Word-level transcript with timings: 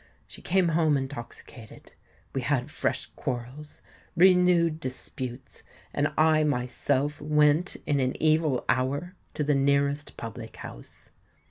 She 0.25 0.41
came 0.41 0.69
home 0.69 0.97
intoxicated; 0.97 1.91
we 2.33 2.41
had 2.41 2.71
fresh 2.71 3.11
quarrels—renewed 3.15 4.79
disputes; 4.79 5.61
and 5.93 6.07
I 6.17 6.43
myself 6.43 7.21
went 7.21 7.77
in 7.85 7.99
an 7.99 8.19
evil 8.19 8.65
hour 8.67 9.13
to 9.35 9.43
the 9.43 9.53
nearest 9.53 10.17
public 10.17 10.55
house. 10.57 11.11